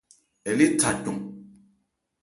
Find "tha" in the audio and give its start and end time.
0.79-0.91